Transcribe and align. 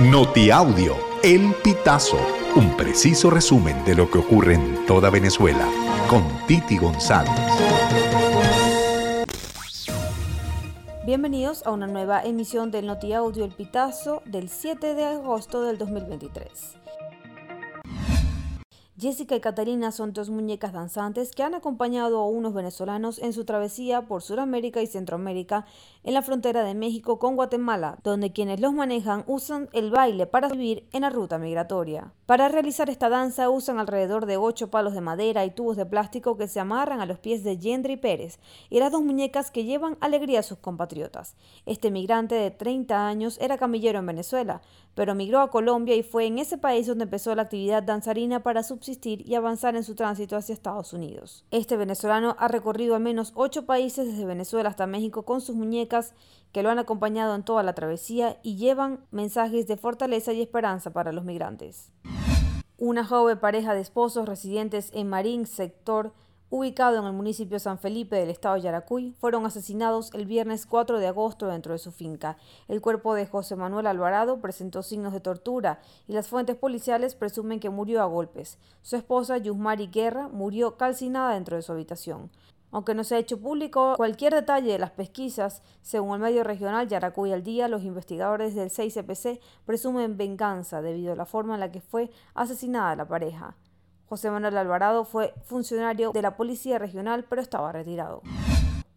Notiaudio, 0.00 0.96
El 1.22 1.54
Pitazo, 1.62 2.18
un 2.56 2.76
preciso 2.76 3.30
resumen 3.30 3.84
de 3.84 3.94
lo 3.94 4.10
que 4.10 4.18
ocurre 4.18 4.54
en 4.54 4.84
toda 4.86 5.08
Venezuela, 5.08 5.68
con 6.10 6.24
Titi 6.48 6.78
González. 6.78 7.30
Bienvenidos 11.06 11.64
a 11.64 11.70
una 11.70 11.86
nueva 11.86 12.24
emisión 12.24 12.72
del 12.72 12.86
Notiaudio 12.86 13.44
El 13.44 13.52
Pitazo 13.52 14.20
del 14.24 14.48
7 14.48 14.94
de 14.94 15.04
agosto 15.04 15.62
del 15.62 15.78
2023. 15.78 16.74
Jessica 18.96 19.34
y 19.34 19.40
Catalina 19.40 19.90
son 19.90 20.12
dos 20.12 20.30
muñecas 20.30 20.72
danzantes 20.72 21.32
que 21.32 21.42
han 21.42 21.54
acompañado 21.54 22.20
a 22.20 22.28
unos 22.28 22.54
venezolanos 22.54 23.18
en 23.18 23.32
su 23.32 23.44
travesía 23.44 24.02
por 24.02 24.22
Sudamérica 24.22 24.82
y 24.82 24.86
Centroamérica 24.86 25.66
en 26.04 26.14
la 26.14 26.22
frontera 26.22 26.62
de 26.62 26.76
México 26.76 27.18
con 27.18 27.34
Guatemala, 27.34 27.98
donde 28.04 28.32
quienes 28.32 28.60
los 28.60 28.72
manejan 28.72 29.24
usan 29.26 29.68
el 29.72 29.90
baile 29.90 30.28
para 30.28 30.48
vivir 30.48 30.88
en 30.92 31.00
la 31.00 31.10
ruta 31.10 31.38
migratoria. 31.38 32.12
Para 32.26 32.48
realizar 32.48 32.88
esta 32.88 33.08
danza 33.08 33.50
usan 33.50 33.80
alrededor 33.80 34.26
de 34.26 34.36
ocho 34.36 34.70
palos 34.70 34.94
de 34.94 35.00
madera 35.00 35.44
y 35.44 35.50
tubos 35.50 35.76
de 35.76 35.86
plástico 35.86 36.36
que 36.36 36.46
se 36.46 36.60
amarran 36.60 37.00
a 37.00 37.06
los 37.06 37.18
pies 37.18 37.42
de 37.42 37.58
Yendri 37.58 37.96
Pérez 37.96 38.38
y 38.70 38.78
las 38.78 38.92
dos 38.92 39.02
muñecas 39.02 39.50
que 39.50 39.64
llevan 39.64 39.98
alegría 40.00 40.38
a 40.38 40.44
sus 40.44 40.58
compatriotas. 40.58 41.34
Este 41.66 41.90
migrante 41.90 42.36
de 42.36 42.52
30 42.52 43.08
años 43.08 43.38
era 43.40 43.58
camillero 43.58 43.98
en 43.98 44.06
Venezuela, 44.06 44.62
pero 44.94 45.16
migró 45.16 45.40
a 45.40 45.50
Colombia 45.50 45.96
y 45.96 46.04
fue 46.04 46.26
en 46.26 46.38
ese 46.38 46.58
país 46.58 46.86
donde 46.86 47.04
empezó 47.04 47.34
la 47.34 47.42
actividad 47.42 47.82
danzarina 47.82 48.44
para 48.44 48.62
y 48.86 49.34
avanzar 49.34 49.76
en 49.76 49.84
su 49.84 49.94
tránsito 49.94 50.36
hacia 50.36 50.52
Estados 50.52 50.92
Unidos. 50.92 51.44
Este 51.50 51.76
venezolano 51.76 52.36
ha 52.38 52.48
recorrido 52.48 52.94
al 52.94 53.02
menos 53.02 53.32
ocho 53.34 53.64
países 53.64 54.06
desde 54.06 54.26
Venezuela 54.26 54.68
hasta 54.68 54.86
México 54.86 55.24
con 55.24 55.40
sus 55.40 55.56
muñecas 55.56 56.14
que 56.52 56.62
lo 56.62 56.70
han 56.70 56.78
acompañado 56.78 57.34
en 57.34 57.42
toda 57.42 57.62
la 57.62 57.74
travesía 57.74 58.38
y 58.42 58.56
llevan 58.56 59.00
mensajes 59.10 59.66
de 59.66 59.76
fortaleza 59.76 60.32
y 60.32 60.42
esperanza 60.42 60.92
para 60.92 61.12
los 61.12 61.24
migrantes. 61.24 61.90
Una 62.76 63.04
joven 63.04 63.38
pareja 63.38 63.72
de 63.74 63.80
esposos 63.80 64.28
residentes 64.28 64.90
en 64.92 65.08
Marín, 65.08 65.46
sector 65.46 66.12
ubicado 66.54 67.00
en 67.00 67.04
el 67.04 67.12
municipio 67.12 67.58
San 67.58 67.80
Felipe 67.80 68.14
del 68.14 68.30
estado 68.30 68.54
de 68.54 68.60
Yaracuy, 68.60 69.12
fueron 69.18 69.44
asesinados 69.44 70.14
el 70.14 70.24
viernes 70.24 70.66
4 70.66 71.00
de 71.00 71.08
agosto 71.08 71.48
dentro 71.48 71.72
de 71.72 71.80
su 71.80 71.90
finca. 71.90 72.36
El 72.68 72.80
cuerpo 72.80 73.14
de 73.14 73.26
José 73.26 73.56
Manuel 73.56 73.88
Alvarado 73.88 74.40
presentó 74.40 74.84
signos 74.84 75.12
de 75.12 75.18
tortura 75.18 75.80
y 76.06 76.12
las 76.12 76.28
fuentes 76.28 76.54
policiales 76.54 77.16
presumen 77.16 77.58
que 77.58 77.70
murió 77.70 78.00
a 78.02 78.04
golpes. 78.04 78.58
Su 78.82 78.94
esposa, 78.94 79.36
Yusmari 79.38 79.88
Guerra, 79.88 80.28
murió 80.28 80.76
calcinada 80.76 81.34
dentro 81.34 81.56
de 81.56 81.62
su 81.62 81.72
habitación. 81.72 82.30
Aunque 82.70 82.94
no 82.94 83.02
se 83.02 83.16
ha 83.16 83.18
hecho 83.18 83.40
público 83.40 83.94
cualquier 83.96 84.32
detalle 84.32 84.70
de 84.70 84.78
las 84.78 84.92
pesquisas, 84.92 85.60
según 85.82 86.14
el 86.14 86.20
medio 86.20 86.44
regional 86.44 86.86
Yaracuy 86.86 87.32
al 87.32 87.42
Día, 87.42 87.66
los 87.66 87.82
investigadores 87.82 88.54
del 88.54 88.70
6CPC 88.70 89.40
presumen 89.66 90.16
venganza 90.16 90.82
debido 90.82 91.14
a 91.14 91.16
la 91.16 91.26
forma 91.26 91.54
en 91.54 91.60
la 91.60 91.72
que 91.72 91.80
fue 91.80 92.12
asesinada 92.32 92.94
la 92.94 93.08
pareja. 93.08 93.56
José 94.14 94.30
Manuel 94.30 94.56
Alvarado 94.56 95.04
fue 95.04 95.34
funcionario 95.42 96.12
de 96.12 96.22
la 96.22 96.36
Policía 96.36 96.78
Regional, 96.78 97.24
pero 97.28 97.42
estaba 97.42 97.72
retirado. 97.72 98.22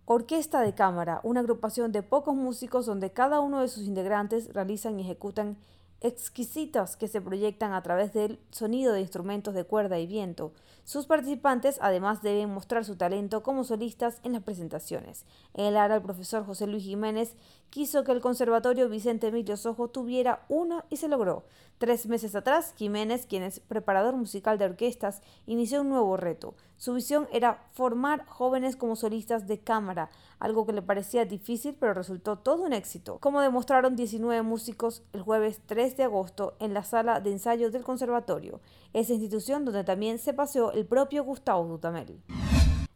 Orquesta 0.05 0.61
de 0.61 0.75
Cámara, 0.75 1.21
una 1.23 1.39
agrupación 1.39 1.91
de 1.91 2.03
pocos 2.03 2.35
músicos 2.35 2.85
donde 2.85 3.09
cada 3.09 3.39
uno 3.39 3.61
de 3.61 3.67
sus 3.67 3.85
integrantes 3.85 4.53
realizan 4.53 4.99
y 4.99 5.01
ejecutan 5.01 5.57
exquisitas 6.01 6.95
que 6.95 7.07
se 7.07 7.21
proyectan 7.21 7.73
a 7.73 7.81
través 7.81 8.13
del 8.13 8.39
sonido 8.51 8.93
de 8.93 9.01
instrumentos 9.01 9.53
de 9.53 9.63
cuerda 9.63 9.99
y 9.99 10.07
viento. 10.07 10.53
Sus 10.83 11.05
participantes 11.05 11.79
además 11.81 12.21
deben 12.21 12.53
mostrar 12.53 12.85
su 12.85 12.95
talento 12.95 13.43
como 13.43 13.63
solistas 13.63 14.21
en 14.23 14.33
las 14.33 14.43
presentaciones. 14.43 15.25
En 15.53 15.65
el 15.65 15.77
área 15.77 15.97
el 15.97 16.03
profesor 16.03 16.45
José 16.45 16.67
Luis 16.67 16.83
Jiménez 16.83 17.35
quiso 17.69 18.03
que 18.03 18.11
el 18.11 18.21
Conservatorio 18.21 18.87
Vicente 18.87 19.27
Emilio 19.27 19.57
Sojo 19.57 19.89
tuviera 19.89 20.45
una 20.47 20.85
y 20.89 20.97
se 20.97 21.07
logró. 21.07 21.43
Tres 21.77 22.07
meses 22.07 22.35
atrás, 22.35 22.73
Jiménez, 22.75 23.25
quien 23.27 23.43
es 23.43 23.59
preparador 23.59 24.15
musical 24.15 24.57
de 24.57 24.65
orquestas, 24.65 25.21
inició 25.45 25.81
un 25.81 25.89
nuevo 25.89 26.17
reto. 26.17 26.55
Su 26.77 26.93
visión 26.93 27.27
era 27.31 27.67
formar 27.73 28.25
jóvenes 28.27 28.75
como 28.75 28.95
solistas 28.95 29.47
de 29.47 29.59
cámara, 29.59 30.09
algo 30.39 30.65
que 30.65 30.73
le 30.73 30.81
parecía 30.81 31.25
difícil 31.25 31.75
pero 31.79 31.93
resultó 31.93 32.37
todo 32.37 32.63
un 32.63 32.73
éxito, 32.73 33.17
como 33.19 33.41
demostraron 33.41 33.95
19 33.95 34.41
músicos 34.43 35.03
el 35.13 35.21
jueves 35.21 35.61
3 35.65 35.86
de 35.95 36.03
agosto 36.03 36.55
en 36.59 36.73
la 36.73 36.83
sala 36.83 37.21
de 37.21 37.31
ensayo 37.31 37.71
del 37.71 37.83
conservatorio, 37.83 38.59
esa 38.93 39.13
institución 39.13 39.63
donde 39.63 39.83
también 39.83 40.19
se 40.19 40.33
paseó 40.33 40.71
el 40.71 40.85
propio 40.85 41.23
Gustavo 41.23 41.65
Dutamel. 41.65 42.21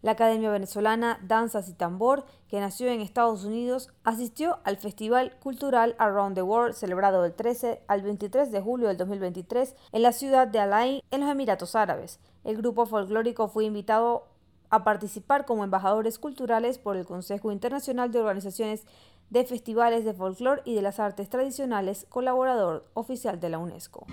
La 0.01 0.13
Academia 0.13 0.49
Venezolana 0.49 1.19
Danzas 1.21 1.69
y 1.69 1.73
Tambor, 1.73 2.25
que 2.47 2.59
nació 2.59 2.87
en 2.87 3.01
Estados 3.01 3.45
Unidos, 3.45 3.93
asistió 4.03 4.57
al 4.63 4.77
Festival 4.77 5.37
Cultural 5.39 5.95
Around 5.99 6.33
the 6.33 6.41
World 6.41 6.73
celebrado 6.73 7.21
del 7.21 7.35
13 7.35 7.83
al 7.87 8.01
23 8.01 8.51
de 8.51 8.61
julio 8.61 8.87
del 8.87 8.97
2023 8.97 9.75
en 9.91 10.01
la 10.01 10.11
ciudad 10.11 10.47
de 10.47 10.57
Alain, 10.57 11.01
en 11.11 11.21
los 11.21 11.29
Emiratos 11.29 11.75
Árabes. 11.75 12.19
El 12.43 12.57
grupo 12.57 12.87
folclórico 12.87 13.47
fue 13.47 13.65
invitado 13.65 14.30
a 14.71 14.83
participar 14.83 15.45
como 15.45 15.63
embajadores 15.63 16.17
culturales 16.17 16.79
por 16.79 16.97
el 16.97 17.05
Consejo 17.05 17.51
Internacional 17.51 18.11
de 18.11 18.19
Organizaciones 18.19 18.85
de 19.29 19.43
Festivales 19.45 20.03
de 20.05 20.13
Folclore 20.13 20.61
y 20.65 20.75
de 20.75 20.81
las 20.81 20.99
Artes 20.99 21.29
Tradicionales, 21.29 22.05
colaborador 22.09 22.85
oficial 22.93 23.39
de 23.39 23.49
la 23.49 23.59
UNESCO. 23.59 24.07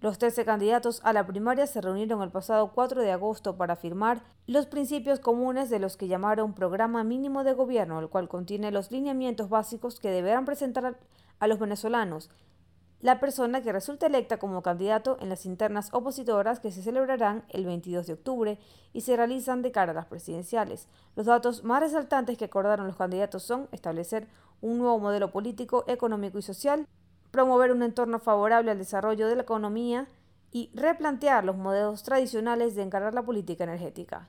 Los 0.00 0.16
13 0.18 0.46
candidatos 0.46 1.02
a 1.04 1.12
la 1.12 1.26
primaria 1.26 1.66
se 1.66 1.80
reunieron 1.80 2.22
el 2.22 2.30
pasado 2.30 2.72
4 2.72 3.02
de 3.02 3.12
agosto 3.12 3.56
para 3.56 3.76
firmar 3.76 4.22
los 4.46 4.66
principios 4.66 5.20
comunes 5.20 5.68
de 5.68 5.78
los 5.78 5.96
que 5.96 6.08
llamaron 6.08 6.54
Programa 6.54 7.04
Mínimo 7.04 7.44
de 7.44 7.52
Gobierno, 7.52 7.98
el 8.00 8.08
cual 8.08 8.28
contiene 8.28 8.70
los 8.70 8.90
lineamientos 8.90 9.50
básicos 9.50 10.00
que 10.00 10.10
deberán 10.10 10.46
presentar 10.46 10.96
a 11.38 11.46
los 11.46 11.58
venezolanos 11.58 12.30
la 13.00 13.18
persona 13.18 13.62
que 13.62 13.72
resulte 13.72 14.06
electa 14.06 14.38
como 14.38 14.62
candidato 14.62 15.16
en 15.20 15.30
las 15.30 15.46
internas 15.46 15.88
opositoras 15.92 16.60
que 16.60 16.70
se 16.70 16.82
celebrarán 16.82 17.44
el 17.48 17.64
22 17.64 18.06
de 18.06 18.12
octubre 18.12 18.58
y 18.92 19.00
se 19.00 19.16
realizan 19.16 19.62
de 19.62 19.72
cara 19.72 19.92
a 19.92 19.94
las 19.94 20.06
presidenciales. 20.06 20.86
Los 21.16 21.26
datos 21.26 21.64
más 21.64 21.80
resaltantes 21.80 22.36
que 22.36 22.44
acordaron 22.44 22.86
los 22.86 22.96
candidatos 22.96 23.42
son 23.42 23.68
establecer 23.72 24.28
un 24.60 24.78
nuevo 24.78 24.98
modelo 24.98 25.30
político, 25.30 25.84
económico 25.86 26.38
y 26.38 26.42
social, 26.42 26.86
promover 27.30 27.72
un 27.72 27.82
entorno 27.82 28.18
favorable 28.18 28.70
al 28.70 28.78
desarrollo 28.78 29.28
de 29.28 29.36
la 29.36 29.42
economía 29.42 30.08
y 30.52 30.70
replantear 30.74 31.44
los 31.44 31.56
modelos 31.56 32.02
tradicionales 32.02 32.74
de 32.74 32.82
encarar 32.82 33.14
la 33.14 33.22
política 33.22 33.64
energética. 33.64 34.28